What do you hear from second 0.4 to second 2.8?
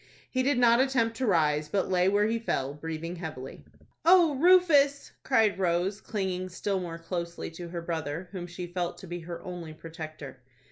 did not attempt to rise, but lay where he fell,